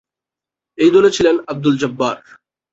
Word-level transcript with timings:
এই 0.77 0.91
দলে 0.95 1.09
ছিলেন 1.15 1.35
আবদুল 1.47 1.75
জব্বার। 1.81 2.15